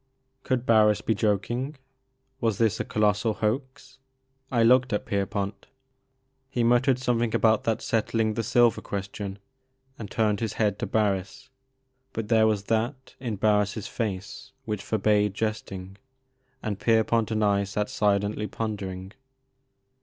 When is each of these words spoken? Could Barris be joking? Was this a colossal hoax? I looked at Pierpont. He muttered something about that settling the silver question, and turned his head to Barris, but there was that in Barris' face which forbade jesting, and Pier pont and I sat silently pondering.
Could 0.41 0.65
Barris 0.65 1.01
be 1.01 1.13
joking? 1.13 1.75
Was 2.39 2.57
this 2.57 2.79
a 2.79 2.83
colossal 2.83 3.35
hoax? 3.35 3.99
I 4.51 4.63
looked 4.63 4.91
at 4.93 5.05
Pierpont. 5.05 5.67
He 6.49 6.63
muttered 6.63 6.97
something 6.97 7.35
about 7.35 7.65
that 7.65 7.83
settling 7.83 8.33
the 8.33 8.41
silver 8.41 8.81
question, 8.81 9.37
and 9.99 10.09
turned 10.09 10.39
his 10.39 10.53
head 10.53 10.79
to 10.79 10.87
Barris, 10.87 11.49
but 12.13 12.29
there 12.29 12.47
was 12.47 12.63
that 12.63 13.13
in 13.19 13.35
Barris' 13.35 13.85
face 13.85 14.53
which 14.65 14.81
forbade 14.81 15.35
jesting, 15.35 15.97
and 16.63 16.79
Pier 16.79 17.03
pont 17.03 17.29
and 17.29 17.43
I 17.45 17.63
sat 17.63 17.87
silently 17.87 18.47
pondering. 18.47 19.11